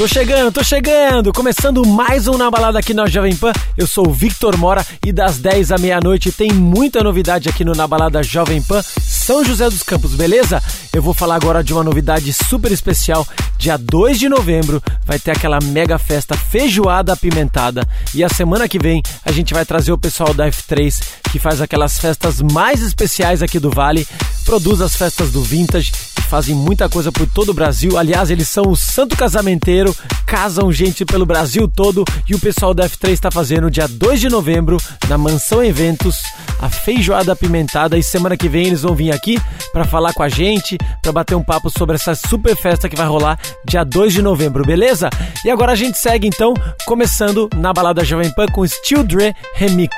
Tô 0.00 0.08
chegando, 0.08 0.50
tô 0.50 0.64
chegando! 0.64 1.30
Começando 1.30 1.86
mais 1.86 2.26
um 2.26 2.38
Na 2.38 2.50
Balada 2.50 2.78
aqui 2.78 2.94
na 2.94 3.06
Jovem 3.06 3.36
Pan. 3.36 3.52
Eu 3.76 3.86
sou 3.86 4.08
o 4.08 4.12
Victor 4.14 4.56
Mora 4.56 4.82
e 5.04 5.12
das 5.12 5.36
10 5.36 5.72
à 5.72 5.76
meia-noite 5.76 6.32
tem 6.32 6.54
muita 6.54 7.04
novidade 7.04 7.50
aqui 7.50 7.66
no 7.66 7.72
Na 7.72 7.86
Balada 7.86 8.22
Jovem 8.22 8.62
Pan 8.62 8.80
São 8.82 9.44
José 9.44 9.68
dos 9.68 9.82
Campos, 9.82 10.14
beleza? 10.14 10.62
Eu 10.94 11.02
vou 11.02 11.12
falar 11.12 11.34
agora 11.34 11.62
de 11.62 11.74
uma 11.74 11.84
novidade 11.84 12.32
super 12.32 12.72
especial. 12.72 13.28
Dia 13.58 13.76
2 13.76 14.18
de 14.18 14.26
novembro 14.26 14.82
vai 15.04 15.18
ter 15.18 15.32
aquela 15.32 15.58
mega 15.62 15.98
festa 15.98 16.34
feijoada 16.34 17.12
apimentada. 17.12 17.86
E 18.14 18.24
a 18.24 18.28
semana 18.30 18.66
que 18.66 18.78
vem 18.78 19.02
a 19.22 19.30
gente 19.30 19.52
vai 19.52 19.66
trazer 19.66 19.92
o 19.92 19.98
pessoal 19.98 20.32
da 20.32 20.48
F3 20.48 20.98
que 21.30 21.38
faz 21.38 21.60
aquelas 21.60 21.98
festas 21.98 22.40
mais 22.40 22.82
especiais 22.82 23.42
aqui 23.42 23.58
do 23.58 23.70
Vale, 23.70 24.06
produz 24.44 24.80
as 24.80 24.96
festas 24.96 25.30
do 25.30 25.42
Vintage 25.42 25.92
e 26.18 26.22
fazem 26.22 26.54
muita 26.54 26.88
coisa 26.88 27.12
por 27.12 27.26
todo 27.26 27.50
o 27.50 27.54
Brasil. 27.54 27.96
Aliás, 27.96 28.30
eles 28.30 28.48
são 28.48 28.64
o 28.68 28.76
santo 28.76 29.16
casamenteiro, 29.16 29.94
casam 30.26 30.72
gente 30.72 31.04
pelo 31.04 31.24
Brasil 31.24 31.68
todo 31.68 32.04
e 32.28 32.34
o 32.34 32.40
pessoal 32.40 32.74
da 32.74 32.88
F3 32.88 33.10
está 33.10 33.30
fazendo 33.30 33.70
dia 33.70 33.86
2 33.86 34.20
de 34.20 34.28
novembro 34.28 34.76
na 35.08 35.16
Mansão 35.16 35.62
Eventos 35.62 36.22
a 36.60 36.68
feijoada 36.68 37.32
apimentada 37.32 37.96
e 37.96 38.02
semana 38.02 38.36
que 38.36 38.48
vem 38.48 38.66
eles 38.66 38.82
vão 38.82 38.94
vir 38.94 39.12
aqui 39.12 39.40
para 39.72 39.84
falar 39.84 40.12
com 40.12 40.22
a 40.22 40.28
gente, 40.28 40.76
para 41.00 41.12
bater 41.12 41.34
um 41.34 41.42
papo 41.42 41.70
sobre 41.70 41.96
essa 41.96 42.14
super 42.14 42.54
festa 42.54 42.88
que 42.88 42.96
vai 42.96 43.06
rolar 43.06 43.38
dia 43.64 43.84
2 43.84 44.12
de 44.12 44.22
novembro, 44.22 44.64
beleza? 44.64 45.08
E 45.44 45.50
agora 45.50 45.72
a 45.72 45.76
gente 45.76 45.96
segue 45.96 46.26
então, 46.26 46.52
começando 46.86 47.48
na 47.56 47.72
balada 47.72 48.04
Jovem 48.04 48.30
Pan 48.34 48.46
com 48.46 48.66
Steel 48.66 49.04
Dre 49.04 49.34
Remix. 49.54 49.94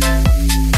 Thank 0.00 0.52
you. 0.52 0.69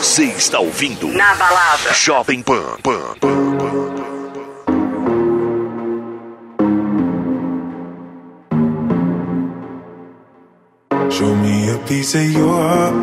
Você 0.00 0.24
está 0.24 0.58
ouvindo 0.58 1.08
Na 1.08 1.34
balada. 1.34 1.92
Jovem 1.92 2.40
Pan. 2.40 2.78
Pan, 2.82 3.14
Pan, 3.20 3.58
Pan. 3.58 4.00
Show 11.10 11.36
me 11.36 11.70
a 11.70 11.78
piece 11.86 12.14
of 12.14 12.32
your 12.32 12.48
heart. 12.48 12.94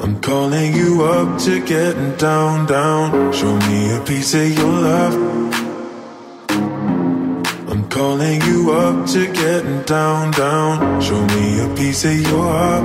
I'm 0.00 0.20
calling 0.20 0.72
you 0.76 1.02
up 1.02 1.36
to 1.40 1.58
getting 1.58 2.12
down, 2.16 2.66
down. 2.66 3.32
Show 3.32 3.56
me 3.68 3.96
a 3.96 4.00
piece 4.02 4.34
of 4.34 4.56
your 4.56 4.70
love. 4.70 5.16
I'm 7.68 7.88
calling 7.88 8.40
you 8.42 8.70
up 8.70 9.04
to 9.08 9.26
getting 9.32 9.82
down, 9.82 10.30
down. 10.30 11.00
Show 11.02 11.20
me 11.26 11.58
a 11.58 11.68
piece 11.74 12.04
of 12.04 12.20
your 12.20 12.44
heart, 12.44 12.84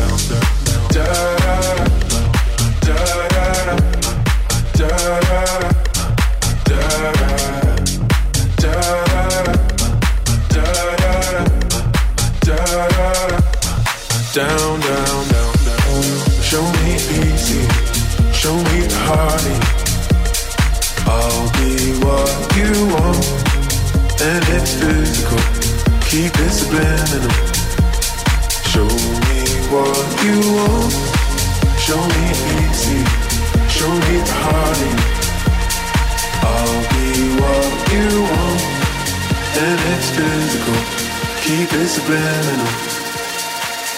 subliminal. 42.01 42.65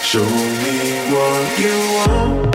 Show 0.02 0.24
me 0.24 1.12
what 1.12 1.58
you 1.58 1.74
want. 1.96 2.53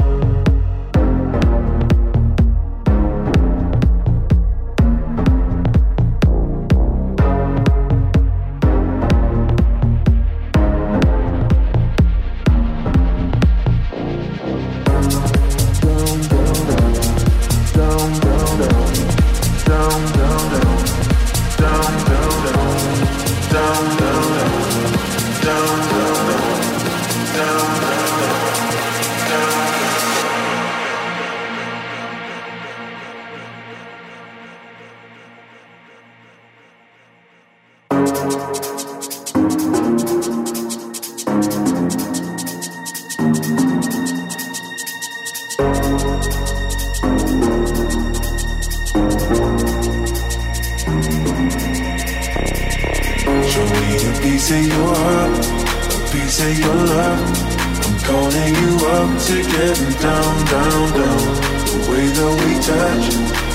Touch 62.61 63.07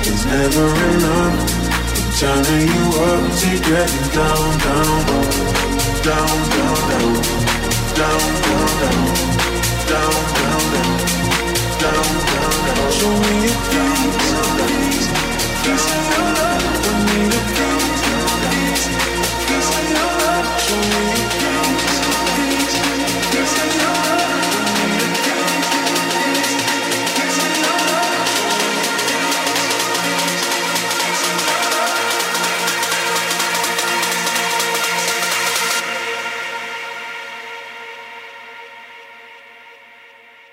is 0.07 0.25
never 0.27 0.67
enough. 0.97 1.37
I'm 1.97 2.13
turning 2.19 2.69
you 2.69 2.87
up 3.11 3.25
to 3.41 3.51
getting 3.69 4.09
down, 4.17 4.49
down, 4.65 5.05
down, 6.03 6.39
down, 6.49 6.79
down, 6.91 7.15
down, 7.95 8.25
down, 8.25 8.65
down, 8.65 8.89
down, 9.85 10.23
down, 10.35 10.65
down, 10.65 11.03
down, 11.83 12.09
down, 12.33 12.57
down. 12.65 12.91
Show 12.97 13.13
me 13.13 13.37
a 13.45 13.57
piece, 13.69 15.09
piece 15.63 15.89
of 15.95 16.03
your 16.11 16.29
love. 16.39 16.65
I 16.85 16.97
need 17.09 17.33
a 17.35 17.43
piece, 17.55 18.03
piece, 18.51 18.87
piece 19.49 19.71
of 19.79 19.85
your 19.93 20.11
love. 20.21 20.49
Show 20.65 20.81
me 20.91 21.05
a 21.13 21.34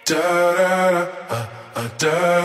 Da 0.05 0.15
da 0.15 0.91
da, 0.91 1.01
uh, 1.29 1.45
uh, 1.75 1.89
da 1.99 2.40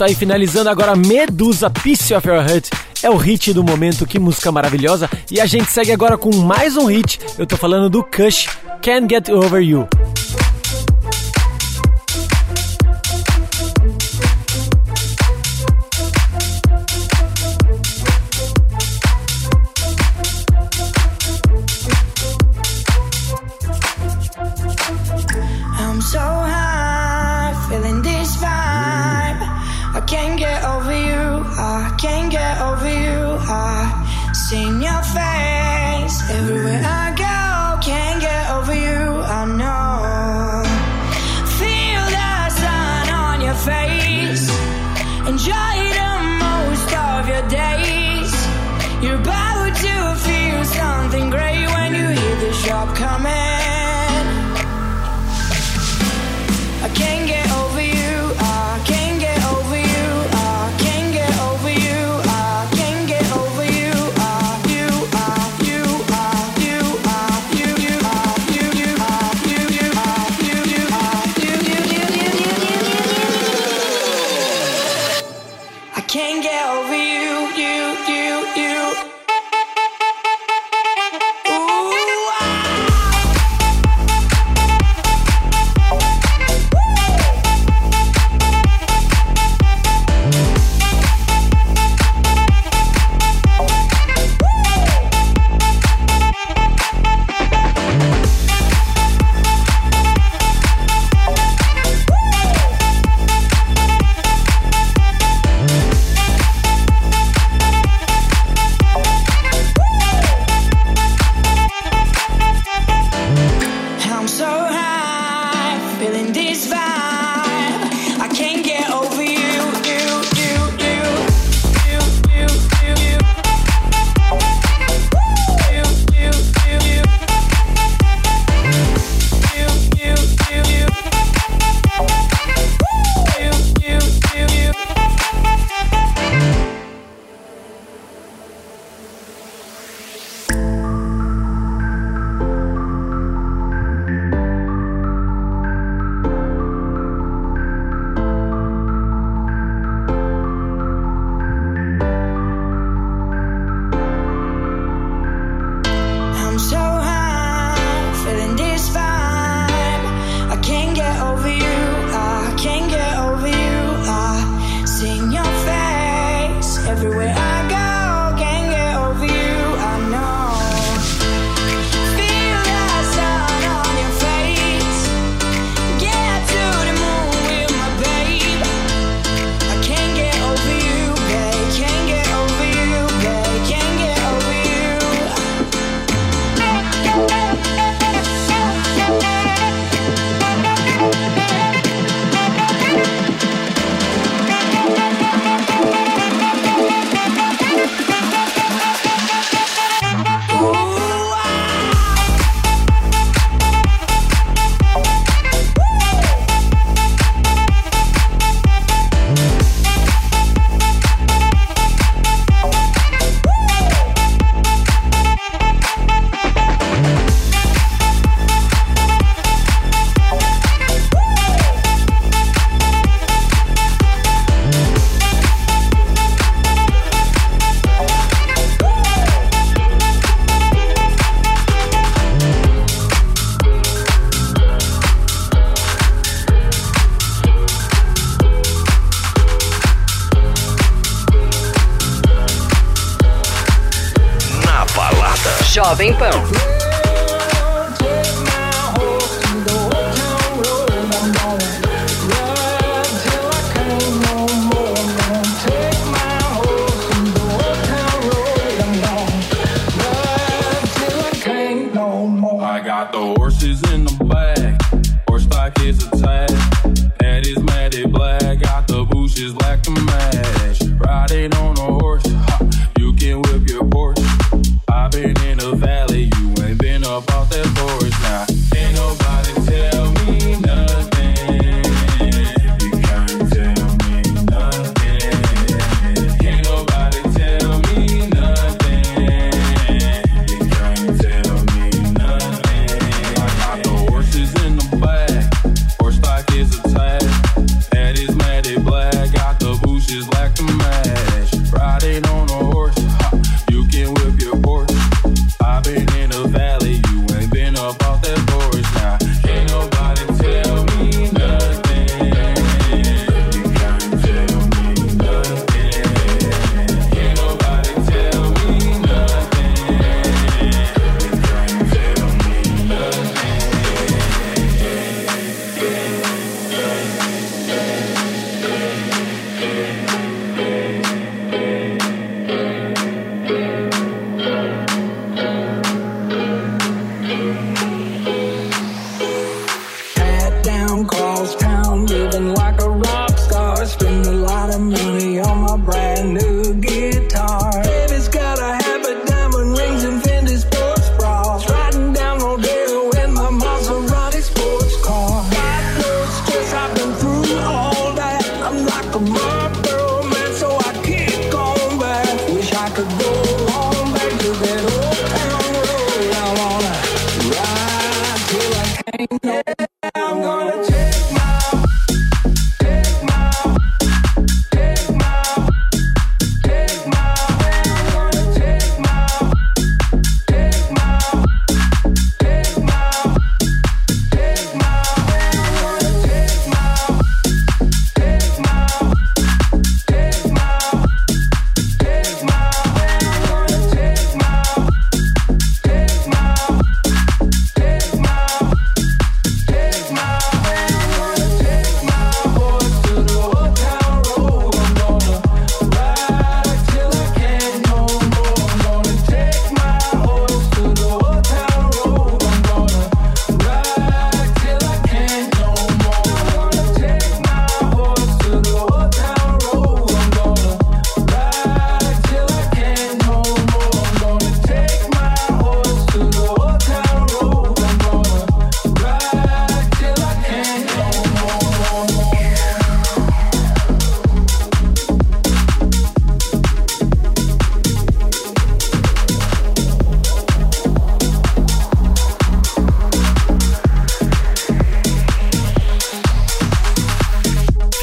isso 0.00 0.04
aí, 0.04 0.14
finalizando 0.14 0.70
agora 0.70 0.96
Medusa 0.96 1.68
Piece 1.68 2.14
of 2.14 2.26
Your 2.26 2.38
Heart. 2.38 2.70
É 3.02 3.10
o 3.10 3.16
hit 3.16 3.52
do 3.52 3.62
momento, 3.62 4.06
que 4.06 4.18
música 4.18 4.50
maravilhosa. 4.50 5.10
E 5.30 5.38
a 5.38 5.44
gente 5.44 5.70
segue 5.70 5.92
agora 5.92 6.16
com 6.16 6.34
mais 6.36 6.74
um 6.74 6.86
hit. 6.86 7.20
Eu 7.38 7.46
tô 7.46 7.58
falando 7.58 7.90
do 7.90 8.02
Kush, 8.02 8.48
Can't 8.80 9.06
Get 9.10 9.28
Over 9.28 9.62
You. 9.62 9.86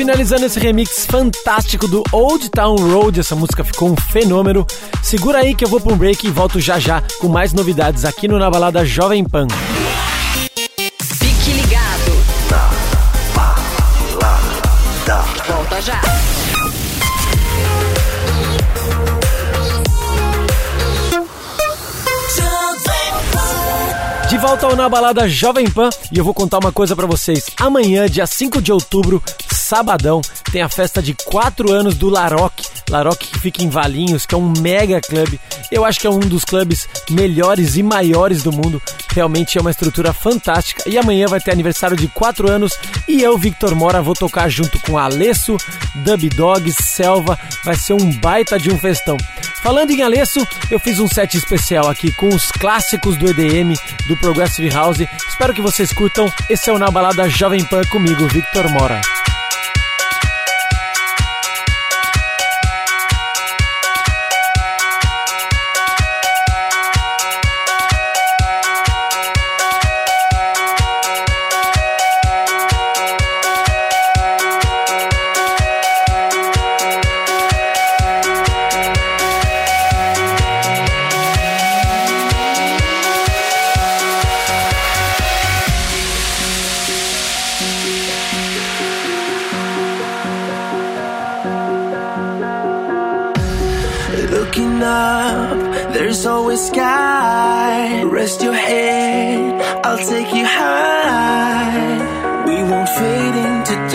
Finalizando 0.08 0.46
esse 0.46 0.58
remix 0.58 1.06
fantástico 1.06 1.86
do 1.86 2.02
Old 2.14 2.50
Town 2.50 2.78
Road. 2.78 3.20
Essa 3.20 3.36
música 3.36 3.62
ficou 3.62 3.92
um 3.92 3.96
fenômeno. 4.10 4.66
Segura 5.04 5.40
aí 5.40 5.54
que 5.54 5.66
eu 5.66 5.68
vou 5.68 5.82
para 5.82 5.94
um 5.94 5.98
break 5.98 6.26
e 6.26 6.32
volto 6.32 6.62
já 6.62 6.80
já 6.80 7.04
com 7.20 7.28
mais 7.28 7.52
novidades 7.52 8.06
aqui 8.06 8.26
no 8.26 8.40
Na 8.40 8.50
Balada 8.50 8.86
Jovem 8.86 9.26
Pan. 9.26 9.48
Fique 11.02 11.52
ligado. 11.52 12.24
Na 12.50 12.70
Balada. 14.16 15.26
Volta 15.46 15.82
já. 15.82 16.02
De 24.30 24.38
volta 24.38 24.68
ao 24.68 24.76
Na 24.78 24.88
Balada 24.88 25.28
Jovem 25.28 25.70
Pan 25.70 25.90
e 26.14 26.18
eu 26.18 26.24
vou 26.24 26.34
contar 26.34 26.60
uma 26.60 26.72
coisa 26.72 26.96
para 26.96 27.06
vocês. 27.06 27.48
Amanhã, 27.58 28.08
dia 28.08 28.26
5 28.26 28.62
de 28.62 28.72
outubro, 28.72 29.22
sabadão, 29.68 30.22
tem 30.50 30.62
a 30.62 30.70
festa 30.70 31.02
de 31.02 31.14
4 31.14 31.74
anos 31.74 31.96
do 31.96 32.10
Laroque. 32.10 32.66
Laroque 32.90 33.28
que 33.28 33.40
fica 33.40 33.62
em 33.62 33.70
Valinhos, 33.70 34.26
que 34.26 34.34
é 34.34 34.38
um 34.38 34.54
mega 34.62 35.02
clube. 35.02 35.40
Eu 35.70 35.84
acho 35.84 36.00
que 36.00 36.08
é 36.08 36.10
um 36.10 36.20
dos 36.20 36.46
clubes 36.46 36.88
melhores 37.10 37.76
e 37.76 37.84
maiores 37.84 38.44
do 38.44 38.52
mundo. 38.52 38.82
Realmente 39.14 39.58
é 39.58 39.62
uma 39.62 39.72
estrutura 39.72 40.14
fantástica. 40.14 40.90
E 40.90 40.98
amanhã 40.98 41.28
vai 41.28 41.42
ter 41.42 41.52
aniversário 41.52 41.98
de 41.98 42.08
4 42.08 42.50
anos 42.50 42.74
e 43.08 43.22
eu, 43.22 43.38
Victor 43.38 43.76
Mora, 43.76 44.02
vou 44.02 44.14
tocar 44.14 44.48
junto 44.48 44.80
com 44.80 44.98
Alesso, 44.98 45.58
Dub 45.96 46.30
Dogs, 46.30 46.82
Selva. 46.82 47.38
Vai 47.66 47.76
ser 47.76 47.94
um 47.94 48.12
baita 48.20 48.58
de 48.58 48.72
um 48.72 48.78
festão. 48.78 49.18
Falando 49.62 49.92
em 49.92 50.02
Alesso, 50.02 50.48
eu 50.72 50.80
fiz 50.80 51.00
um 51.00 51.10
set 51.10 51.36
especial 51.36 51.90
aqui 51.90 52.14
com 52.14 52.30
os 52.30 52.52
clássicos 52.52 53.18
do 53.18 53.28
EDM, 53.28 53.74
do 54.08 54.16
Progressive 54.16 54.70
House. 54.70 55.02
Espero 55.28 55.54
que 55.54 55.62
vocês 55.62 55.92
curtam. 55.92 56.32
Esse 56.50 56.70
é 56.70 56.74
o 56.74 56.80
Na 56.80 56.90
Balada 56.90 57.28
Jovem 57.28 57.66
Pan 57.66 57.82
comigo, 57.92 58.26
Victor 58.30 58.70
Mora. 58.70 59.02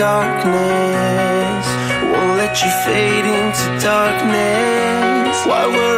darkness. 0.03 1.65
Won't 2.11 2.35
let 2.41 2.53
you 2.61 2.71
fade 2.85 3.25
into 3.39 3.65
darkness. 3.79 5.35
Why 5.49 5.63
would 5.73 5.92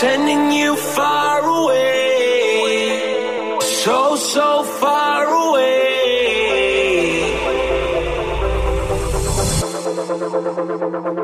sending 0.00 0.50
you 0.50 0.74
far 0.76 1.44
away, 1.60 2.88
so, 3.60 4.16
so 4.16 4.62
far 4.80 5.26
away. 5.26 5.76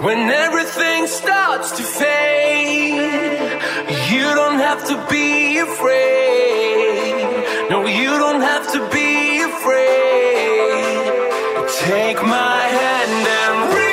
When 0.06 0.20
everything 0.44 1.06
starts 1.06 1.68
to 1.78 1.82
fade, 1.82 3.48
you 4.12 4.26
don't 4.40 4.60
have 4.68 4.82
to 4.90 4.96
be 5.08 5.58
afraid. 5.68 7.14
No, 7.70 7.86
you 7.86 8.10
don't 8.24 8.42
have 8.42 8.66
to 8.74 8.80
be 8.98 9.40
afraid. 9.52 11.16
Take 11.88 12.18
my 12.22 12.60
hand 12.80 13.26
and 13.40 13.72
breathe. 13.72 13.85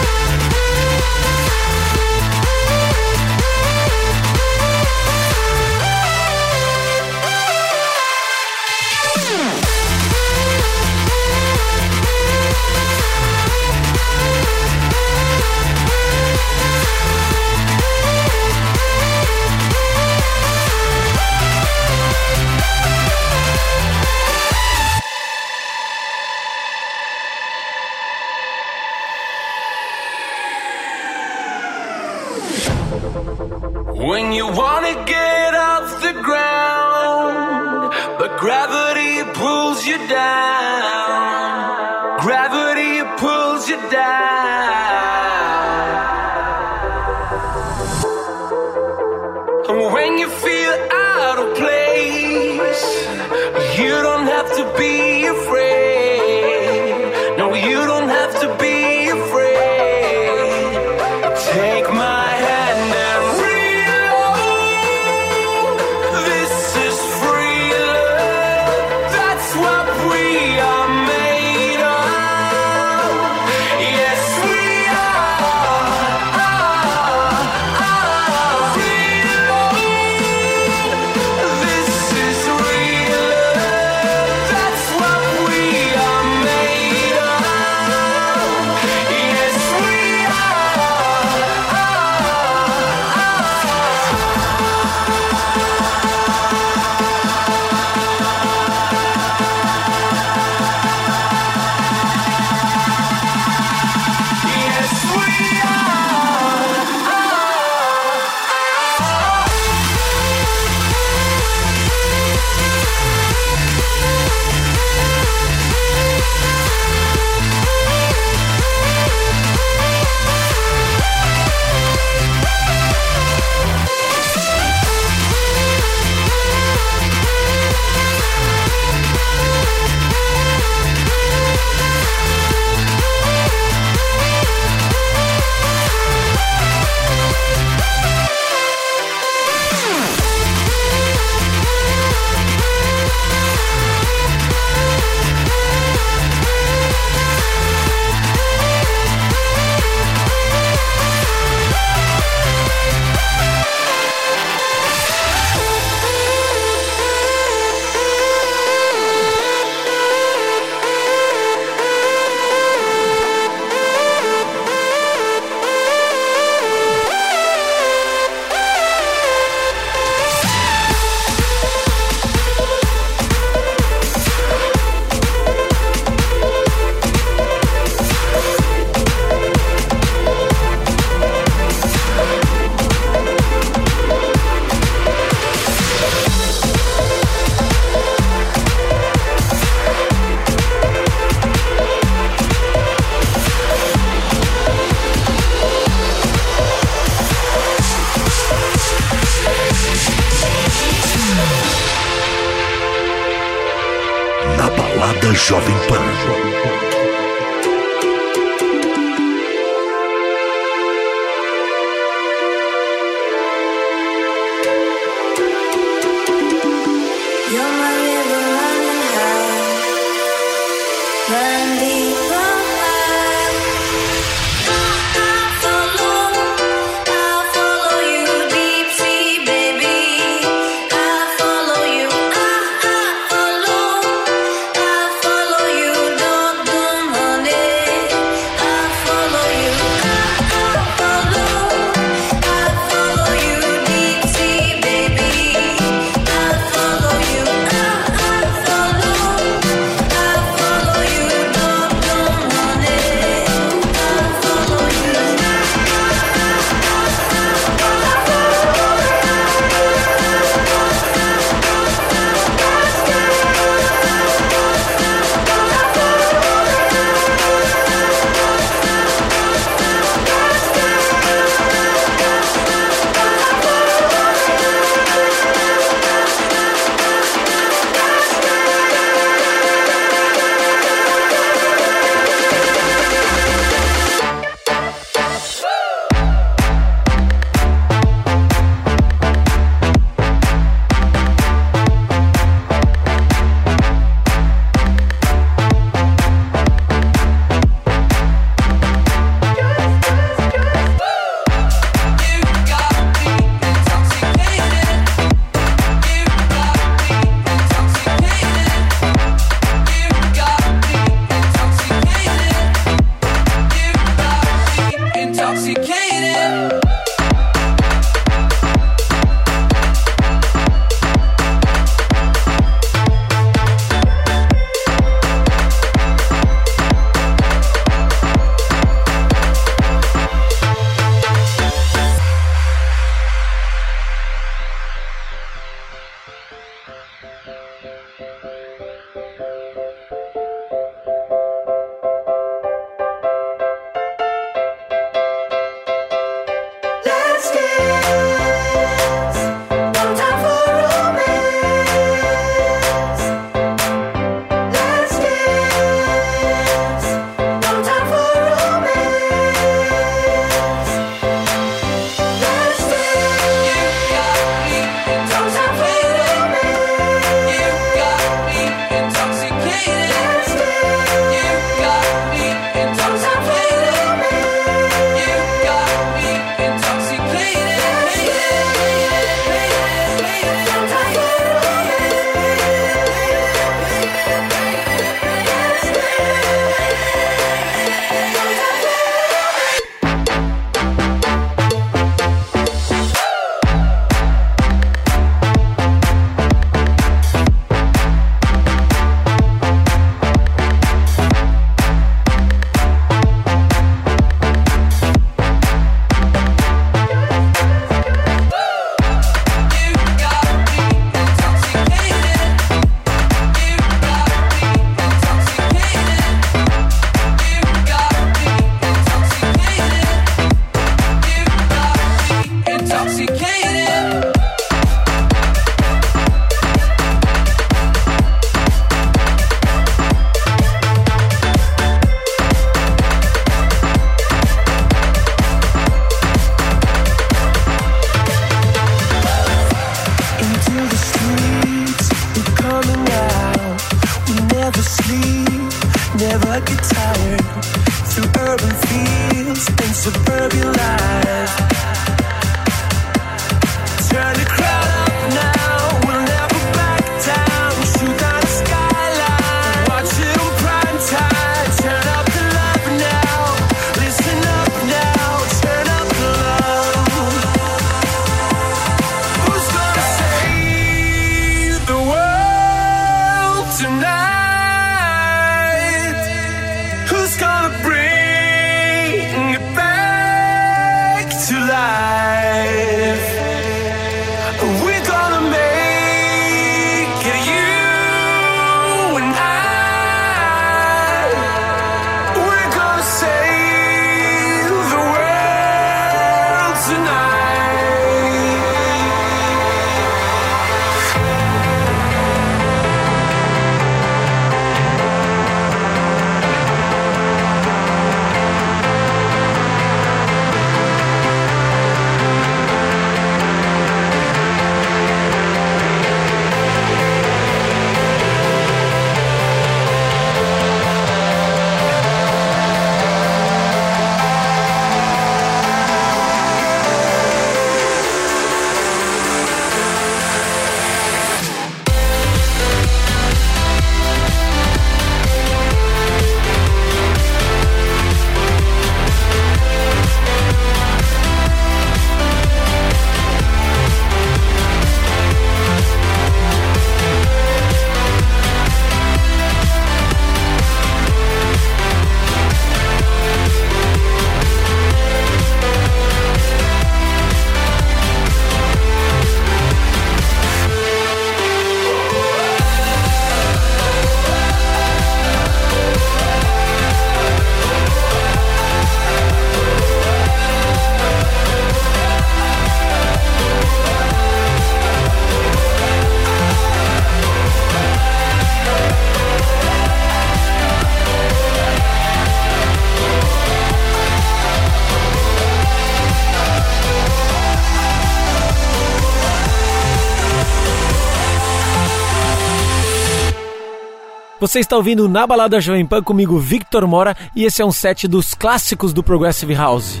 Você 594.48 594.60
está 594.60 594.76
ouvindo 594.76 595.06
Na 595.10 595.26
Balada 595.26 595.60
Jovem 595.60 595.84
Pan 595.84 596.02
comigo, 596.02 596.38
Victor 596.38 596.86
Mora, 596.86 597.14
e 597.36 597.44
esse 597.44 597.60
é 597.60 597.64
um 597.66 597.70
set 597.70 598.08
dos 598.08 598.32
clássicos 598.32 598.94
do 598.94 599.02
Progressive 599.02 599.52
House. 599.52 600.00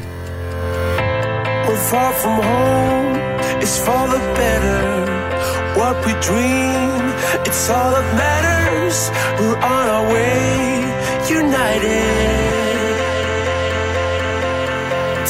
Oh, 1.66 1.76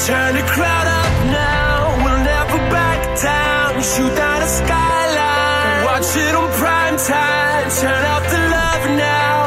turn 0.07 0.35
the 0.37 0.43
crowd 0.47 0.87
up 0.87 1.27
now, 1.27 2.05
we'll 2.05 2.23
never 2.23 2.59
back 2.71 3.21
down. 3.21 3.83
Shoot 3.83 4.17
a 4.17 4.47
skyline, 4.47 5.85
watch 5.87 6.17
it 6.17 6.35
on 6.37 6.49
prime 6.53 6.97
time. 6.99 7.69
Turn 7.81 8.05
up 8.05 8.23
the 8.31 8.48
now. 8.87 9.39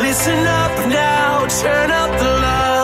Listen 0.00 0.46
up 0.46 0.74
now, 0.88 1.46
turn 1.46 1.90
up 1.90 2.10
the 2.18 2.24
love. 2.24 2.81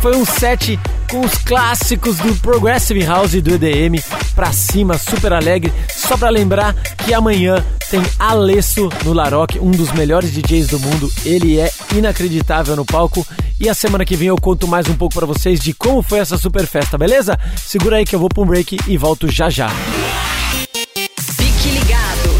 Foi 0.00 0.16
um 0.16 0.24
set 0.24 0.78
com 1.10 1.20
os 1.20 1.34
clássicos 1.38 2.16
do 2.16 2.34
Progressive 2.36 3.04
House 3.04 3.34
e 3.34 3.40
do 3.40 3.54
EDM 3.54 4.00
pra 4.34 4.50
cima, 4.52 4.96
super 4.96 5.32
alegre. 5.32 5.72
Só 5.94 6.16
pra 6.16 6.30
lembrar 6.30 6.74
que 7.04 7.12
amanhã 7.12 7.64
tem 7.90 8.02
Alesso 8.18 8.88
no 9.04 9.12
Laroque, 9.12 9.58
um 9.58 9.70
dos 9.70 9.92
melhores 9.92 10.32
DJs 10.32 10.68
do 10.68 10.80
mundo. 10.80 11.12
Ele 11.24 11.58
é 11.58 11.70
inacreditável 11.94 12.74
no 12.76 12.84
palco. 12.84 13.26
E 13.58 13.68
a 13.68 13.74
semana 13.74 14.04
que 14.04 14.16
vem 14.16 14.28
eu 14.28 14.36
conto 14.36 14.66
mais 14.66 14.88
um 14.88 14.94
pouco 14.94 15.14
pra 15.14 15.26
vocês 15.26 15.60
de 15.60 15.74
como 15.74 16.00
foi 16.00 16.20
essa 16.20 16.38
super 16.38 16.66
festa, 16.66 16.96
beleza? 16.96 17.38
Segura 17.56 17.96
aí 17.96 18.06
que 18.06 18.14
eu 18.14 18.20
vou 18.20 18.28
pra 18.28 18.42
um 18.42 18.46
break 18.46 18.78
e 18.86 18.96
volto 18.96 19.30
já 19.30 19.50
já. 19.50 19.68
Fique 21.36 21.68
ligado. 21.68 22.30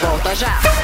Volta 0.00 0.34
já. 0.34 0.75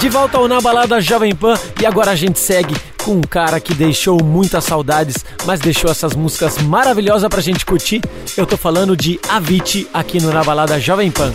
De 0.00 0.08
volta 0.08 0.38
ao 0.38 0.48
Na 0.48 0.60
Balada 0.60 1.00
Jovem 1.00 1.34
Pan 1.34 1.54
e 1.80 1.86
agora 1.86 2.10
a 2.10 2.16
gente 2.16 2.38
segue 2.38 2.74
com 3.04 3.12
um 3.12 3.20
cara 3.20 3.60
que 3.60 3.74
deixou 3.74 4.22
muitas 4.22 4.64
saudades, 4.64 5.24
mas 5.46 5.60
deixou 5.60 5.90
essas 5.90 6.14
músicas 6.14 6.58
maravilhosas 6.58 7.28
pra 7.28 7.40
gente 7.40 7.64
curtir. 7.64 8.00
Eu 8.36 8.46
tô 8.46 8.56
falando 8.56 8.96
de 8.96 9.20
Avicii 9.28 9.88
aqui 9.92 10.20
no 10.20 10.32
Na 10.32 10.42
Balada 10.42 10.80
Jovem 10.80 11.10
Pan. 11.10 11.32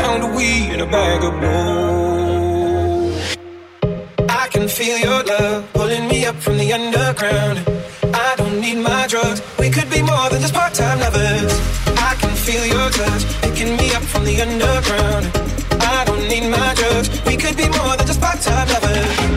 Pound 0.00 0.22
of 0.24 0.34
weed 0.34 0.68
and 0.74 0.82
a 0.82 0.86
bag 0.86 1.24
of 1.24 1.32
blow. 1.40 1.58
I 4.28 4.48
can 4.52 4.68
can 4.68 4.76
feel 4.86 4.98
your 4.98 5.22
love 5.22 5.72
pulling 5.72 6.08
me 6.08 6.26
up 6.26 6.36
from 6.36 6.58
the 6.58 6.72
underground. 6.72 7.58
I 8.12 8.34
don't 8.36 8.60
need 8.60 8.78
my 8.78 9.06
drugs. 9.06 9.40
We 9.58 9.70
could 9.70 9.90
be 9.90 10.02
more 10.02 10.28
than 10.30 10.40
just 10.40 10.52
part-time 10.52 11.00
lovers. 11.00 11.52
I 12.08 12.14
can 12.20 12.34
feel 12.34 12.64
your 12.66 12.90
touch 12.90 13.22
picking 13.40 13.76
me 13.76 13.94
up 13.94 14.02
from 14.02 14.24
the 14.24 14.40
underground. 14.40 15.24
I 15.80 16.04
don't 16.04 16.28
need 16.28 16.48
my 16.50 16.74
drugs. 16.74 17.08
We 17.24 17.36
could 17.36 17.56
be 17.56 17.68
more 17.78 17.96
than 17.96 18.06
just 18.06 18.20
part-time 18.20 18.68
lovers. 18.68 19.27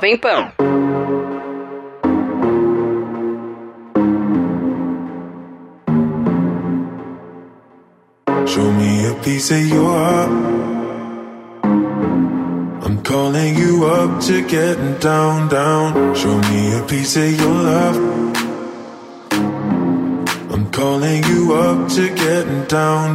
Jovem 0.00 0.18
Pan. 0.18 0.49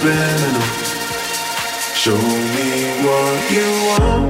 subliminal. 0.00 0.62
Show 1.94 2.16
me 2.16 3.04
what 3.04 3.50
you 3.50 3.66
want. 3.88 4.29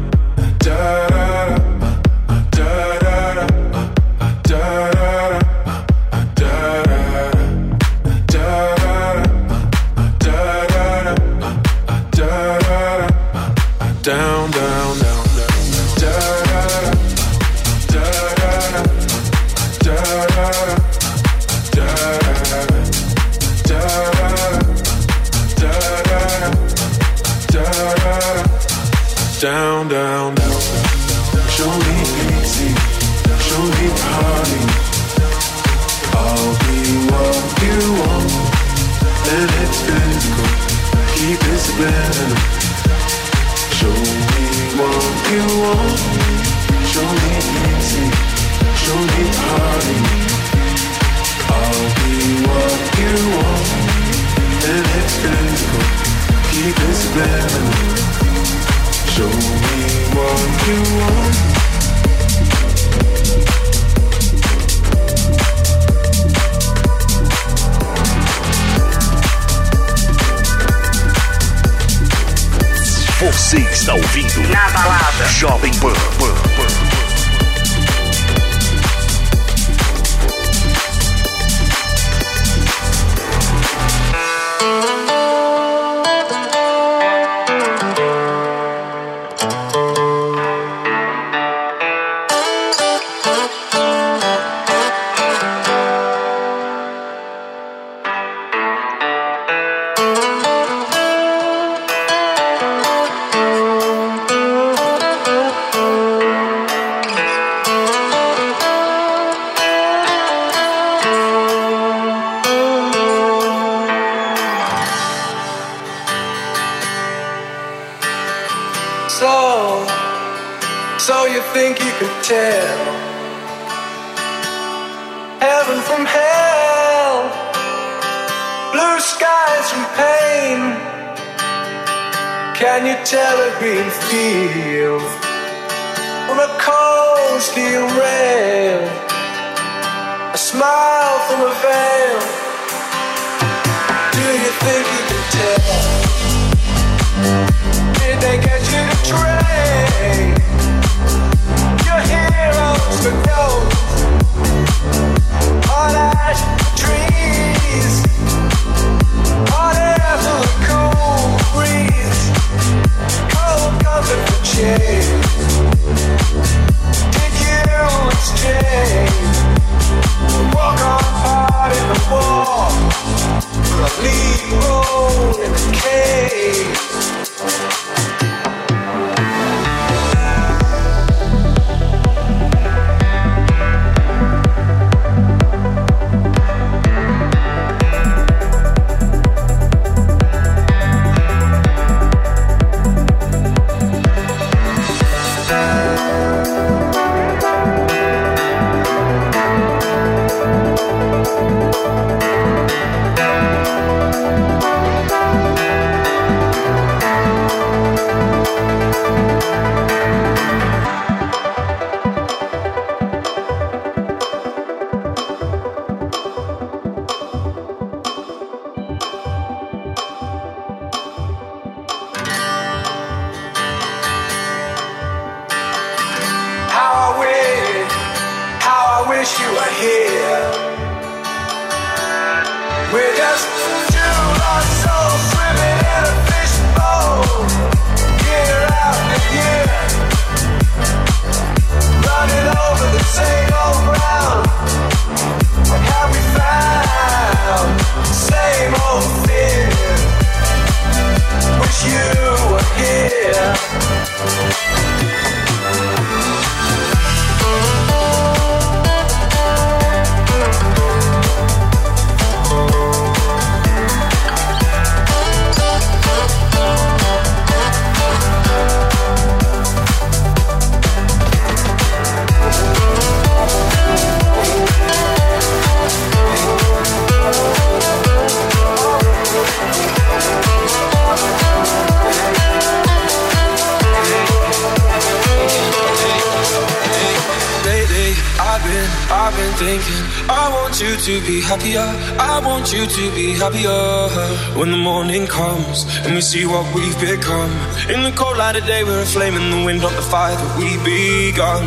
The 298.61 298.67
day, 298.67 298.83
we're 298.83 299.01
a 299.01 299.05
flame 299.05 299.35
in 299.35 299.49
the 299.49 299.65
wind, 299.65 299.81
not 299.81 299.93
the 299.93 300.01
fire 300.01 300.35
that 300.35 300.57
we 300.57 300.77
begun. 300.83 301.63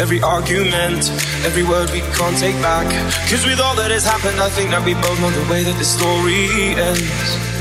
Every 0.00 0.22
argument, 0.22 1.10
every 1.44 1.62
word 1.62 1.90
we 1.90 2.00
can't 2.00 2.38
take 2.38 2.56
back. 2.62 2.86
Cause 3.28 3.44
with 3.44 3.60
all 3.60 3.74
that 3.76 3.90
has 3.90 4.04
happened, 4.04 4.40
I 4.40 4.48
think 4.48 4.70
that 4.70 4.84
we 4.84 4.94
both 4.94 5.18
know 5.20 5.30
the 5.30 5.50
way 5.50 5.64
that 5.64 5.76
the 5.76 5.84
story 5.84 6.76
ends. 6.76 7.52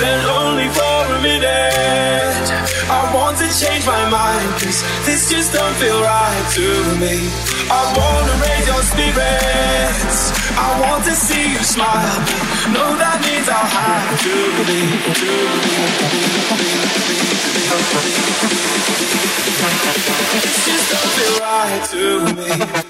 Then 0.00 0.24
only 0.28 0.68
for 0.72 0.98
a 1.12 1.20
minute 1.22 2.46
I 2.88 3.10
want 3.14 3.36
to 3.38 3.48
change 3.52 3.84
my 3.86 4.08
mind 4.08 4.48
Cause 4.62 4.80
this 5.04 5.28
just 5.28 5.52
don't 5.52 5.74
feel 5.76 6.00
right 6.00 6.46
to 6.56 6.66
me 6.96 7.28
I 7.68 7.82
wanna 7.96 8.34
raise 8.40 8.66
your 8.66 8.82
spirits 8.82 10.39
I 10.56 10.80
want 10.80 11.04
to 11.04 11.12
see 11.12 11.52
you 11.52 11.62
smile. 11.62 12.18
No, 12.72 12.96
that 12.96 13.20
means 13.22 13.48
I'll 13.48 13.66
have 13.66 14.20
to 14.22 14.34
leave 14.68 15.00
This 20.64 20.90
just 20.90 21.06
feel 21.16 21.34
right 21.40 21.82
to 21.90 22.89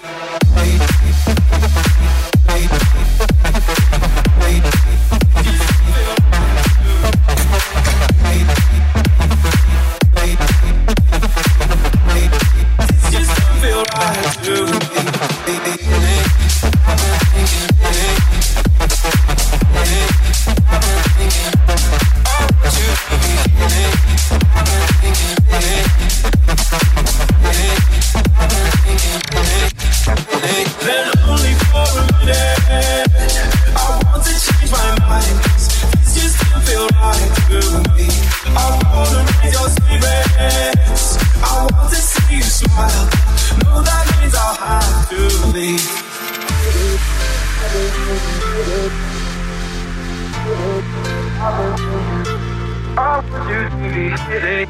headache 54.30 54.68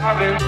I've 0.00 0.18
been 0.18 0.47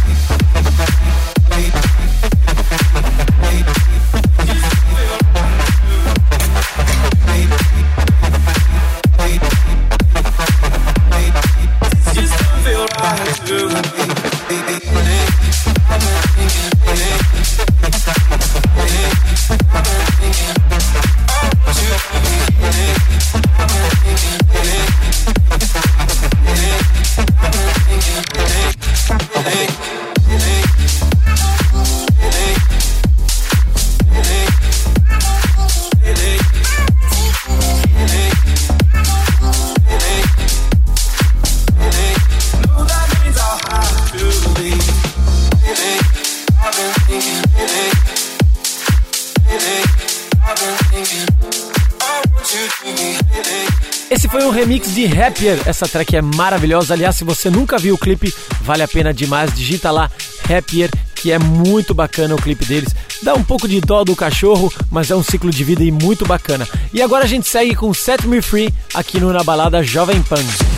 de 55.07 55.19
Happier. 55.19 55.59
Essa 55.65 55.87
track 55.87 56.15
é 56.15 56.21
maravilhosa. 56.21 56.93
Aliás, 56.93 57.15
se 57.15 57.23
você 57.23 57.49
nunca 57.49 57.79
viu 57.79 57.95
o 57.95 57.97
clipe, 57.97 58.33
vale 58.61 58.83
a 58.83 58.87
pena 58.87 59.11
demais. 59.11 59.51
Digita 59.53 59.89
lá 59.89 60.11
Happier, 60.47 60.91
que 61.15 61.31
é 61.31 61.39
muito 61.39 61.93
bacana 61.93 62.35
o 62.35 62.41
clipe 62.41 62.65
deles. 62.65 62.93
Dá 63.23 63.33
um 63.33 63.43
pouco 63.43 63.67
de 63.67 63.81
dó 63.81 64.03
do 64.03 64.15
cachorro, 64.15 64.71
mas 64.91 65.09
é 65.09 65.15
um 65.15 65.23
ciclo 65.23 65.49
de 65.49 65.63
vida 65.63 65.83
e 65.83 65.91
muito 65.91 66.25
bacana. 66.25 66.67
E 66.93 67.01
agora 67.01 67.23
a 67.23 67.27
gente 67.27 67.47
segue 67.47 67.75
com 67.75 67.91
Set 67.93 68.27
Me 68.27 68.41
Free 68.41 68.71
aqui 68.93 69.19
no 69.19 69.33
Na 69.33 69.43
Balada 69.43 69.81
Jovem 69.81 70.21
Pan. 70.21 70.70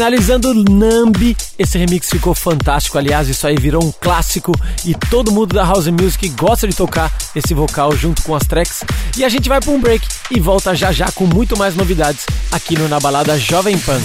Finalizando 0.00 0.54
Nambi, 0.54 1.36
esse 1.58 1.76
remix 1.76 2.08
ficou 2.08 2.34
fantástico. 2.34 2.96
Aliás, 2.96 3.28
isso 3.28 3.46
aí 3.46 3.54
virou 3.56 3.84
um 3.84 3.92
clássico 3.92 4.50
e 4.82 4.94
todo 4.94 5.30
mundo 5.30 5.54
da 5.54 5.62
House 5.62 5.88
Music 5.88 6.26
gosta 6.30 6.66
de 6.66 6.74
tocar 6.74 7.12
esse 7.36 7.52
vocal 7.52 7.94
junto 7.94 8.22
com 8.22 8.34
as 8.34 8.46
tracks. 8.46 8.82
E 9.18 9.22
a 9.26 9.28
gente 9.28 9.46
vai 9.46 9.60
para 9.60 9.70
um 9.70 9.78
break 9.78 10.08
e 10.30 10.40
volta 10.40 10.74
já 10.74 10.90
já 10.90 11.12
com 11.12 11.26
muito 11.26 11.54
mais 11.54 11.76
novidades 11.76 12.24
aqui 12.50 12.78
no 12.78 12.88
Na 12.88 12.98
Balada 12.98 13.38
Jovem 13.38 13.76
Pan. 13.76 14.00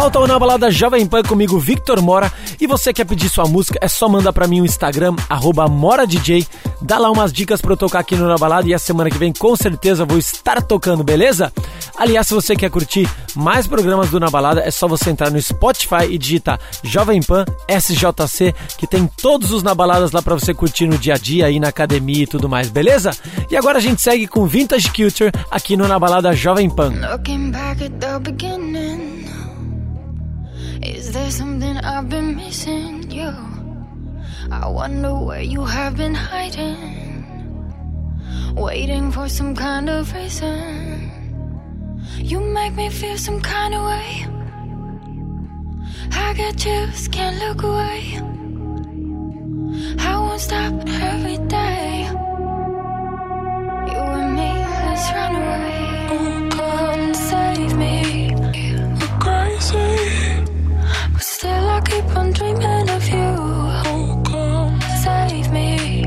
Volta 0.00 0.18
ao 0.18 0.26
Na 0.26 0.38
Balada 0.38 0.70
Jovem 0.70 1.04
Pan 1.04 1.22
comigo, 1.22 1.58
Victor 1.58 2.00
Mora. 2.00 2.32
E 2.58 2.66
você 2.66 2.90
quer 2.90 3.04
pedir 3.04 3.28
sua 3.28 3.44
música, 3.44 3.78
é 3.82 3.86
só 3.86 4.08
mandar 4.08 4.32
pra 4.32 4.48
mim 4.48 4.62
o 4.62 4.64
Instagram, 4.64 5.14
MoraDJ. 5.70 6.48
Dá 6.80 6.96
lá 6.96 7.10
umas 7.10 7.30
dicas 7.30 7.60
pra 7.60 7.74
eu 7.74 7.76
tocar 7.76 7.98
aqui 7.98 8.16
no 8.16 8.26
Na 8.26 8.38
Balada 8.38 8.66
e 8.66 8.72
a 8.72 8.78
semana 8.78 9.10
que 9.10 9.18
vem 9.18 9.30
com 9.30 9.54
certeza 9.54 10.06
vou 10.06 10.16
estar 10.16 10.62
tocando, 10.62 11.04
beleza? 11.04 11.52
Aliás, 11.98 12.26
se 12.26 12.32
você 12.32 12.56
quer 12.56 12.70
curtir 12.70 13.06
mais 13.34 13.66
programas 13.66 14.08
do 14.08 14.18
Na 14.18 14.30
Balada, 14.30 14.62
é 14.62 14.70
só 14.70 14.88
você 14.88 15.10
entrar 15.10 15.30
no 15.30 15.40
Spotify 15.40 16.06
e 16.08 16.16
digitar 16.16 16.58
Jovem 16.82 17.22
Pan 17.22 17.44
SJC, 17.68 18.54
que 18.78 18.86
tem 18.86 19.06
todos 19.20 19.52
os 19.52 19.62
Na 19.62 19.74
Baladas 19.74 20.12
lá 20.12 20.22
pra 20.22 20.34
você 20.34 20.54
curtir 20.54 20.86
no 20.86 20.96
dia 20.96 21.14
a 21.14 21.18
dia, 21.18 21.44
aí 21.44 21.60
na 21.60 21.68
academia 21.68 22.22
e 22.22 22.26
tudo 22.26 22.48
mais, 22.48 22.70
beleza? 22.70 23.10
E 23.50 23.56
agora 23.56 23.76
a 23.76 23.82
gente 23.82 24.00
segue 24.00 24.26
com 24.26 24.46
Vintage 24.46 24.90
Culture 24.90 25.30
aqui 25.50 25.76
no 25.76 25.86
Na 25.86 25.98
Balada 25.98 26.32
Jovem 26.32 26.70
Pan. 26.70 26.94
Looking 27.12 27.50
back 27.50 27.84
at 27.84 27.92
the 28.00 28.18
beginning, 28.18 29.26
is 30.82 31.12
there 31.12 31.30
something 31.30 31.76
I've 31.76 32.08
been 32.08 32.36
missing? 32.36 33.10
You, 33.10 33.34
I 34.50 34.68
wonder 34.68 35.14
where 35.14 35.42
you 35.42 35.64
have 35.64 35.96
been 35.96 36.14
hiding, 36.14 37.06
waiting 38.54 39.12
for 39.12 39.28
some 39.28 39.54
kind 39.54 39.90
of 39.90 40.12
reason. 40.14 41.10
You 42.16 42.40
make 42.40 42.74
me 42.74 42.88
feel 42.90 43.18
some 43.18 43.40
kind 43.40 43.74
of 43.74 43.84
way. 43.84 44.26
I 46.12 46.32
get 46.34 46.56
chills, 46.56 47.08
can't 47.08 47.38
look 47.38 47.62
away. 47.62 48.18
I 49.98 50.18
won't 50.18 50.40
stop 50.40 50.72
every 50.86 51.38
day. 51.48 52.08
You 53.92 54.00
and 54.20 54.34
me, 54.34 54.52
let's 54.86 55.12
run 55.12 55.34
away. 55.36 56.08
Oh, 56.10 56.48
still 61.20 61.68
I 61.68 61.80
keep 61.82 62.16
on 62.16 62.32
dreaming 62.32 62.88
of 62.88 63.06
you. 63.08 63.30
Oh, 63.86 64.22
come 64.24 64.80
save 65.02 65.52
me. 65.52 66.06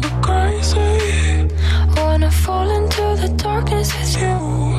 We're 0.00 0.20
crazy. 0.22 1.48
Wanna 1.96 2.30
fall 2.30 2.70
into 2.70 3.04
the 3.22 3.28
darkness 3.36 3.92
with 3.98 4.22
you. 4.22 4.77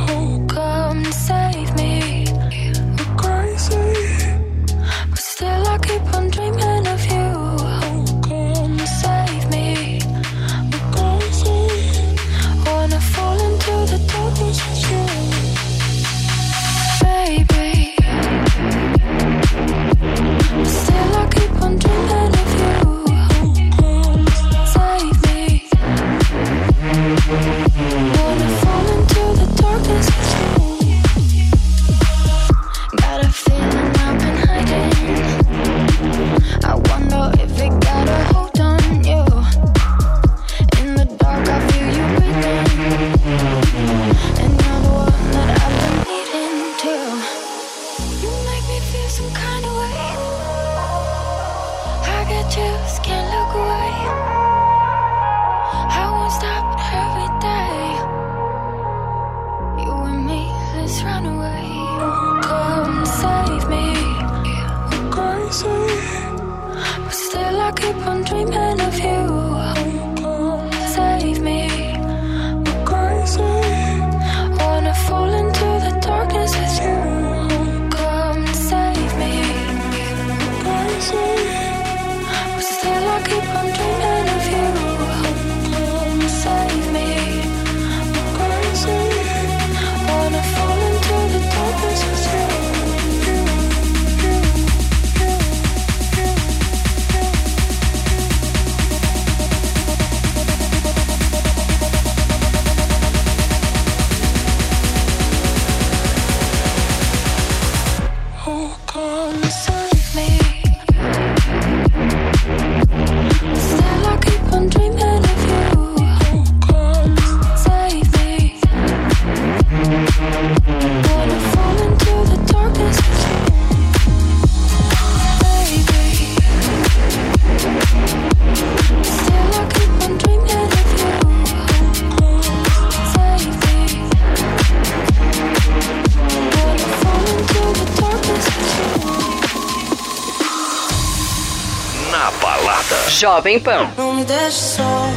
Jovem 143.20 143.60
Pan. 143.60 143.91
Não 143.98 144.14
me 144.14 144.24
deixe 144.24 144.78
só, 144.78 145.10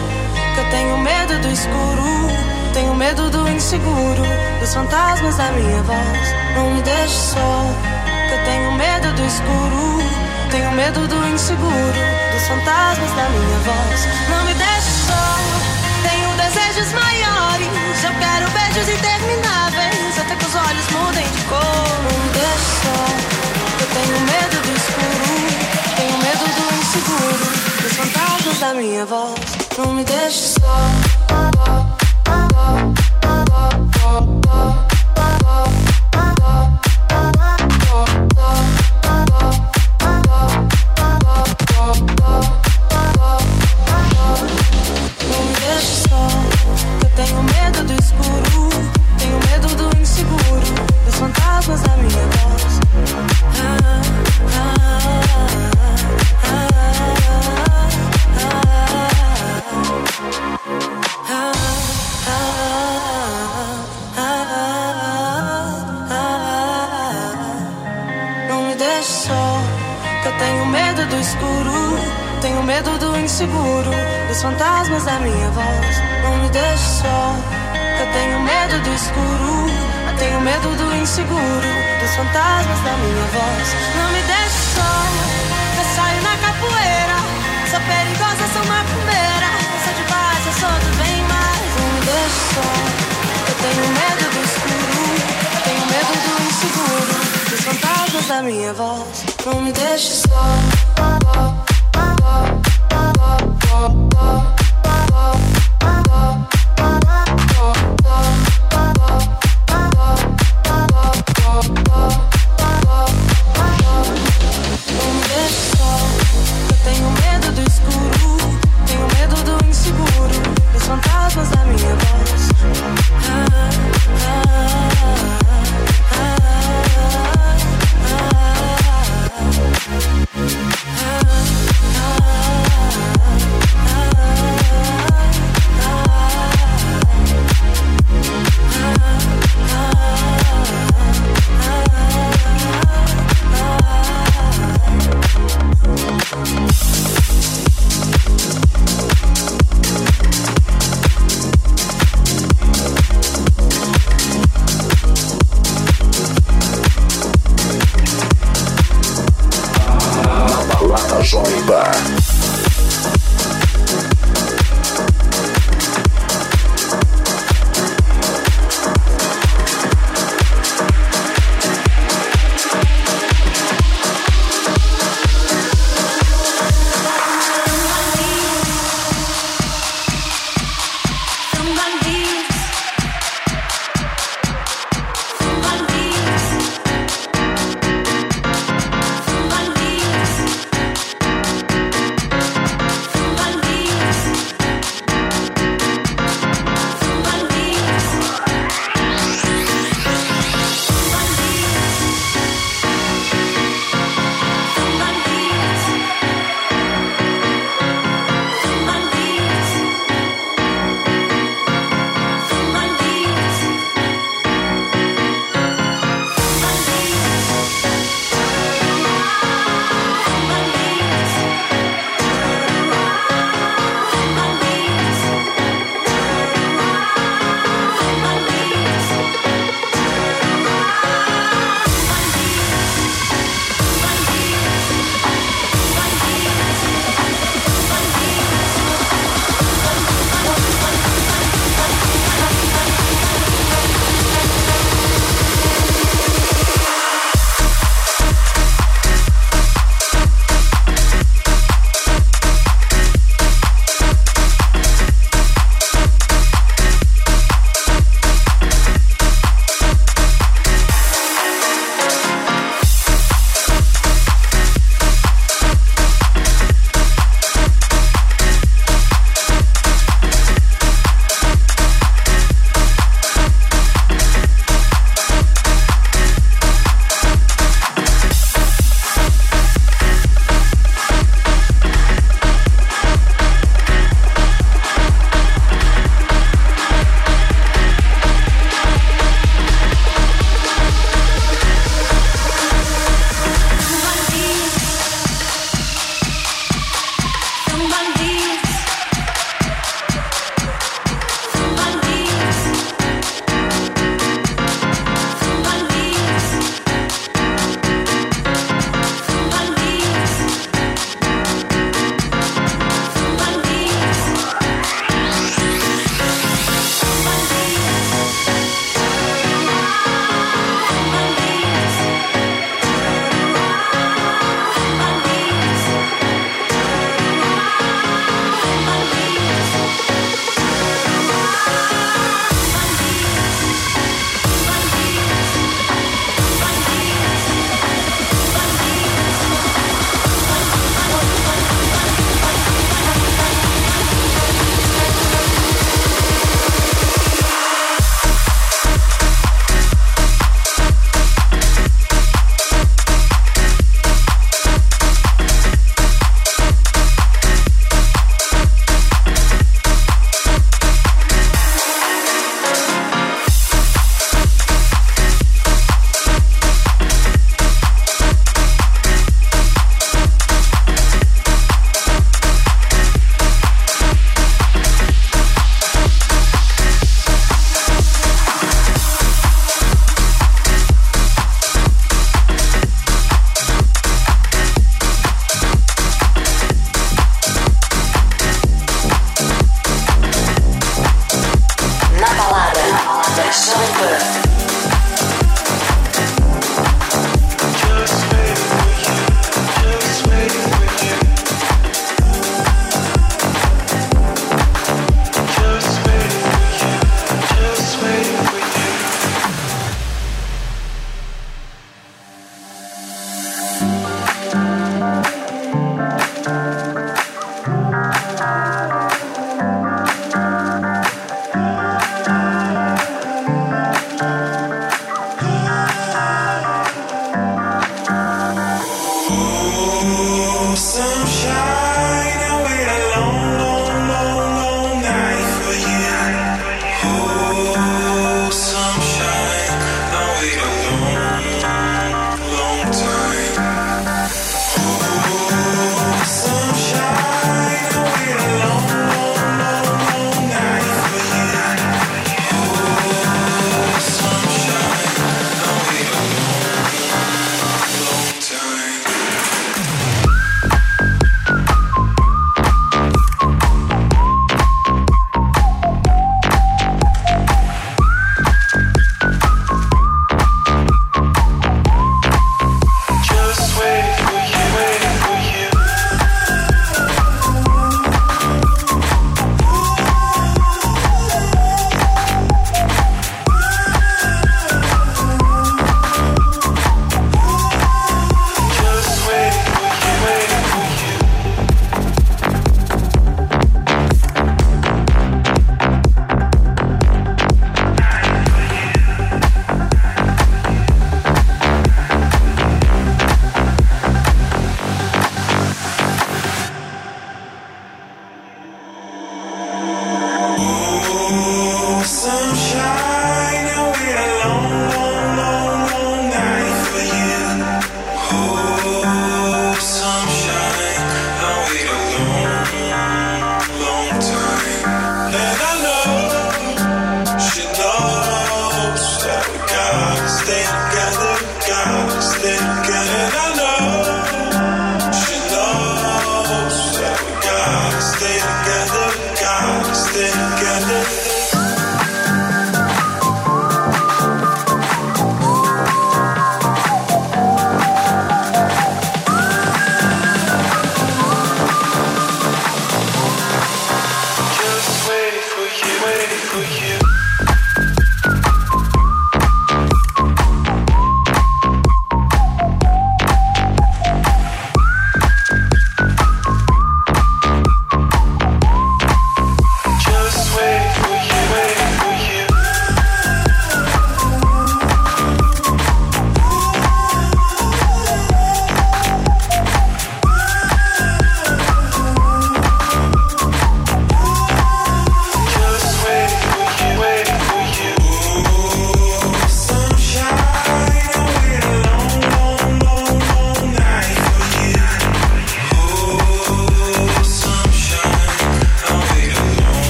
que 0.57 0.61
eu 0.61 0.71
tenho 0.71 0.99
medo 0.99 1.39
do 1.39 1.49
escuro. 1.53 2.03
Tenho 2.75 2.93
medo 2.97 3.31
do 3.31 3.49
inseguro, 3.49 4.23
dos 4.59 4.75
fantasmas 4.75 5.37
da 5.37 5.53
minha 5.53 5.81
voz. 5.85 6.35
Não 6.57 6.75
me 6.75 6.83
deixe 6.83 7.15
só, 7.15 7.65
que 8.27 8.35
eu 8.35 8.45
tenho 8.45 8.73
medo 8.73 9.13
do 9.13 9.25
escuro. 9.25 10.03
Tenho 10.51 10.73
medo 10.73 11.07
do 11.07 11.29
inseguro, 11.29 12.03
dos 12.33 12.43
fantasmas 12.49 13.13
da 13.13 13.29
minha 13.29 13.59
voz. 13.71 14.09
Não 14.29 14.45
me 14.47 14.55
deixe 14.55 14.91
só, 15.07 15.23
tenho 16.03 16.29
desejos 16.43 16.93
maiores. 16.95 18.03
Eu 18.03 18.15
quero 18.19 18.51
beijos 18.51 18.89
intermináveis, 18.99 20.19
até 20.19 20.35
que 20.35 20.45
os 20.45 20.55
olhos 20.57 20.91
mudem 20.91 21.29
de 21.31 21.43
cor. 21.45 22.03
Não 22.03 22.19
me 22.19 22.31
deixe 22.35 22.67
só, 22.83 22.99
que 23.79 23.83
eu 23.85 23.91
tenho 23.95 24.21
medo 24.27 24.59
do 24.59 24.73
escuro. 24.75 25.39
Tenho 25.95 26.19
medo 26.19 26.45
do 26.51 26.65
inseguro. 26.83 27.72
Os 27.85 27.93
fantasmas 27.97 28.59
da 28.61 28.75
minha 28.75 29.05
voz 29.05 29.35
não 29.77 29.95
me 29.95 30.05
deixe 30.05 30.61
só. 30.61 30.77
Oh, 31.31 31.51
oh, 32.29 32.53
oh, 34.49 34.92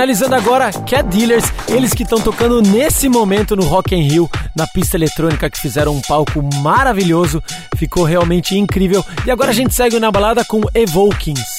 Finalizando 0.00 0.34
agora, 0.34 0.72
Cat 0.72 1.02
Dealers, 1.14 1.44
eles 1.68 1.92
que 1.92 2.04
estão 2.04 2.18
tocando 2.18 2.62
nesse 2.62 3.06
momento 3.06 3.54
no 3.54 3.64
Rock 3.64 3.94
in 3.94 4.00
Rio, 4.00 4.30
na 4.56 4.66
pista 4.66 4.96
eletrônica, 4.96 5.50
que 5.50 5.60
fizeram 5.60 5.94
um 5.94 6.00
palco 6.00 6.42
maravilhoso, 6.62 7.42
ficou 7.76 8.04
realmente 8.04 8.56
incrível. 8.56 9.04
E 9.26 9.30
agora 9.30 9.50
a 9.50 9.52
gente 9.52 9.74
segue 9.74 10.00
na 10.00 10.10
balada 10.10 10.42
com 10.42 10.62
Evokings. 10.74 11.49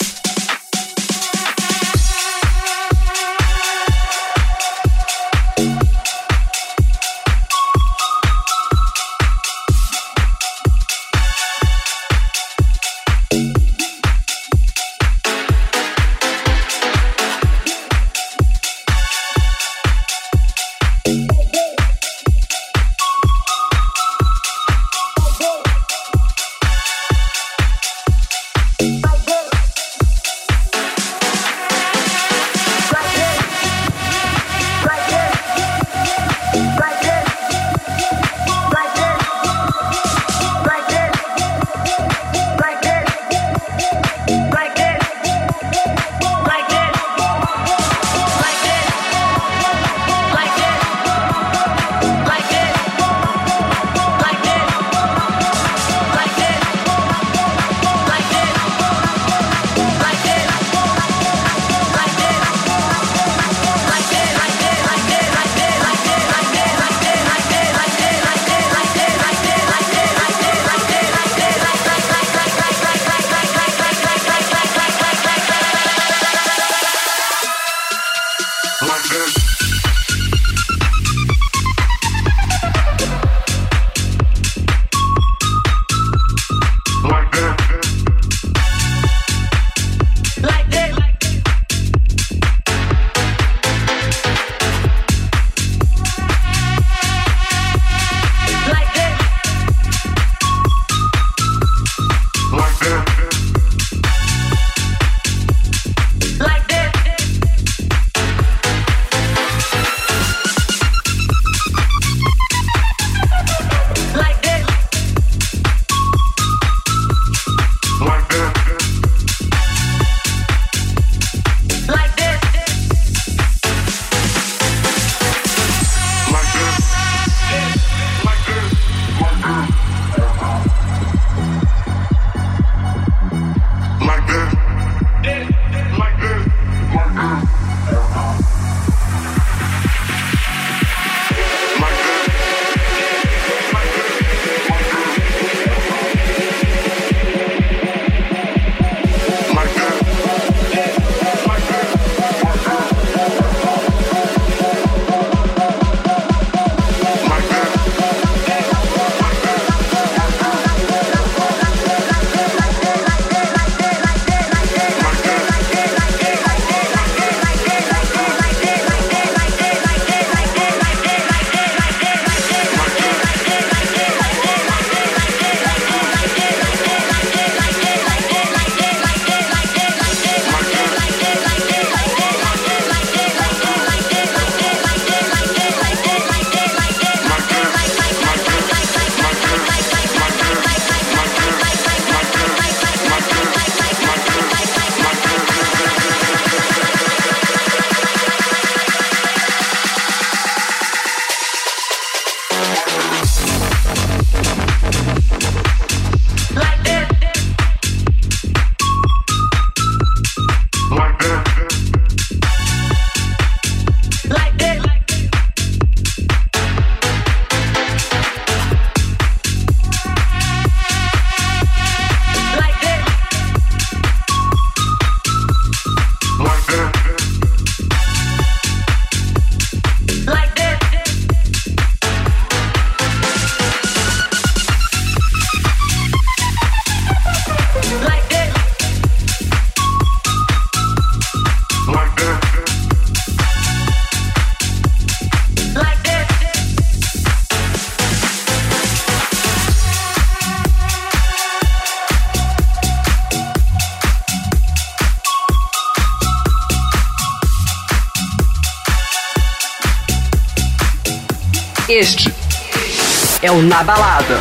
Na 263.69 263.83
Balada. 263.83 264.38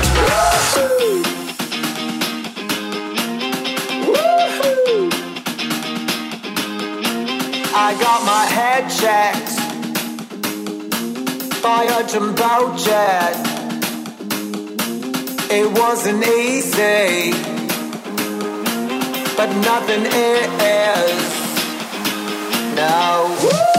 I 7.75 7.97
got 8.01 8.25
my 8.25 8.45
head 8.47 8.89
checked 8.89 9.57
by 11.63 11.85
a 11.85 12.07
jumbo 12.09 12.75
jet. 12.79 13.37
It 15.51 15.71
wasn't 15.79 16.25
easy, 16.27 17.33
but 19.37 19.51
nothing 19.69 20.07
is. 20.07 21.31
now. 22.75 23.70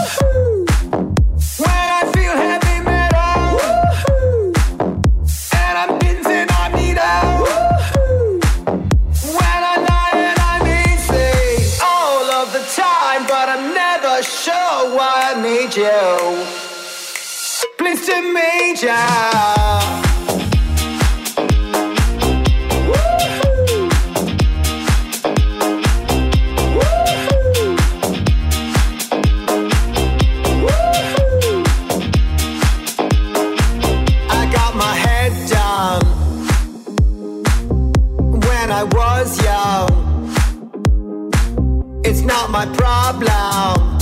Not 42.32 42.50
my 42.50 42.66
problem. 42.76 43.98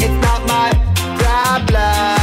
It's 0.00 0.18
not 0.24 0.46
my 0.46 0.70
problem. 1.18 2.17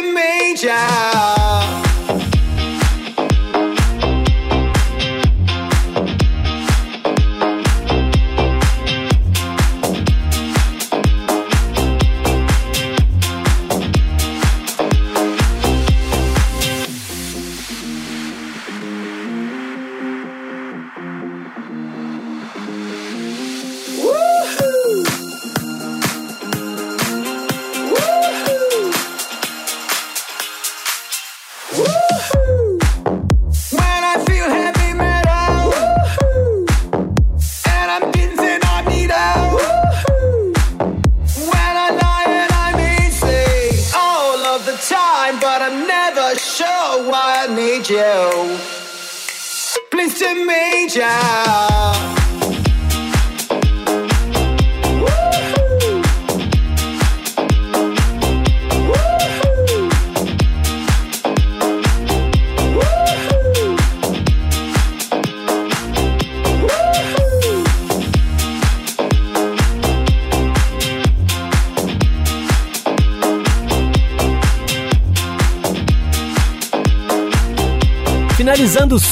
Please 0.00 1.39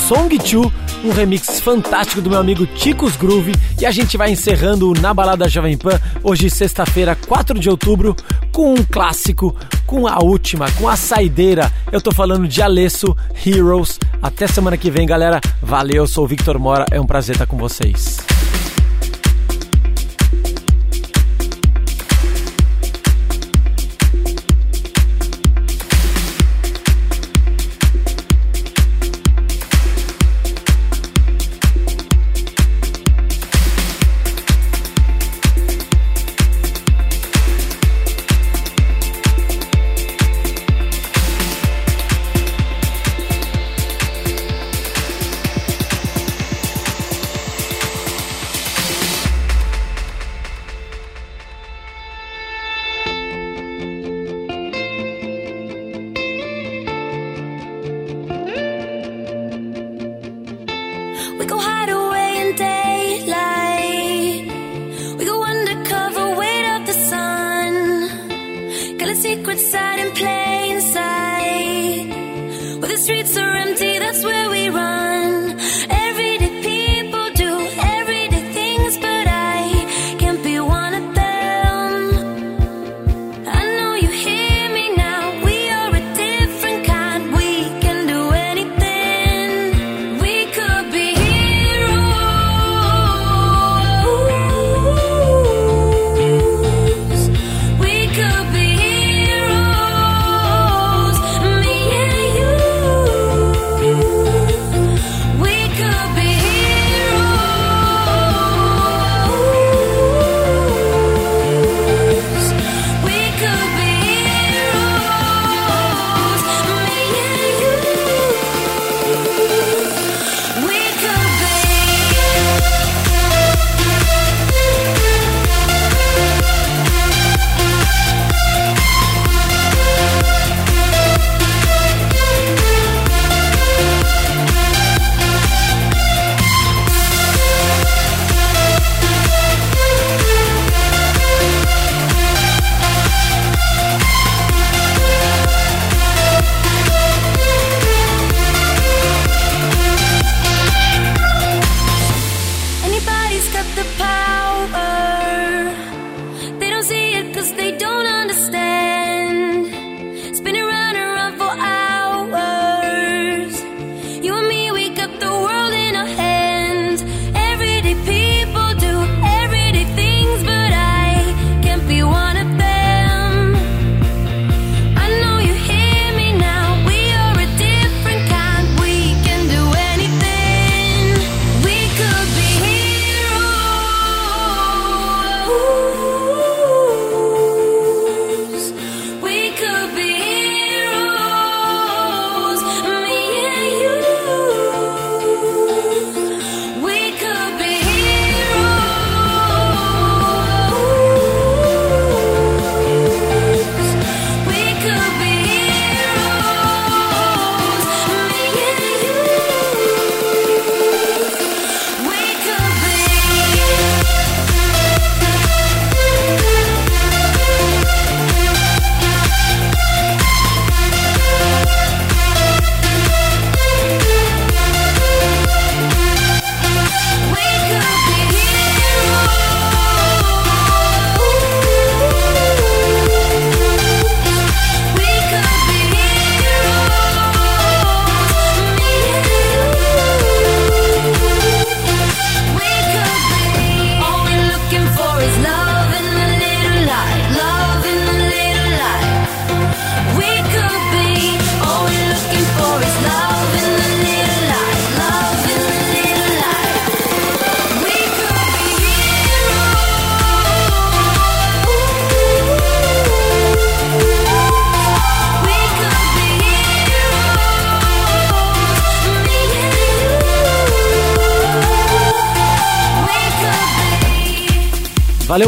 Song 0.08 0.38
2, 0.38 0.72
um 1.04 1.12
remix 1.12 1.60
fantástico 1.60 2.22
do 2.22 2.30
meu 2.30 2.38
amigo 2.38 2.64
Ticos 2.64 3.14
Groove. 3.14 3.54
E 3.78 3.84
a 3.84 3.90
gente 3.90 4.16
vai 4.16 4.30
encerrando 4.30 4.88
o 4.88 4.94
Na 4.94 5.12
Balada 5.12 5.46
Jovem 5.46 5.76
Pan, 5.76 6.00
hoje 6.24 6.48
sexta-feira, 6.48 7.14
4 7.14 7.58
de 7.58 7.68
outubro, 7.68 8.16
com 8.50 8.72
um 8.72 8.82
clássico, 8.82 9.54
com 9.84 10.06
a 10.08 10.16
última, 10.24 10.70
com 10.72 10.88
a 10.88 10.96
saideira. 10.96 11.70
Eu 11.92 12.00
tô 12.00 12.10
falando 12.10 12.48
de 12.48 12.62
Alesso, 12.62 13.14
Heroes. 13.44 13.98
Até 14.22 14.46
semana 14.46 14.78
que 14.78 14.90
vem, 14.90 15.06
galera. 15.06 15.42
Valeu, 15.62 16.06
sou 16.06 16.24
o 16.24 16.26
Victor 16.26 16.58
Mora, 16.58 16.86
é 16.90 16.98
um 16.98 17.06
prazer 17.06 17.34
estar 17.34 17.46
com 17.46 17.58
vocês. 17.58 18.27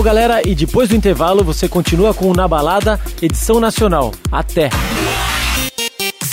Valeu, 0.00 0.14
galera, 0.14 0.48
e 0.48 0.54
depois 0.54 0.88
do 0.88 0.96
intervalo 0.96 1.44
você 1.44 1.68
continua 1.68 2.14
com 2.14 2.30
o 2.30 2.32
Na 2.32 2.48
Balada, 2.48 2.98
edição 3.20 3.60
nacional. 3.60 4.12
Até! 4.32 4.70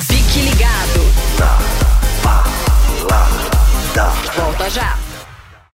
Fique 0.08 0.40
ligado. 0.40 1.02
Na 1.38 1.58
balada. 3.04 4.14
Volta 4.38 4.70
já. 4.70 5.07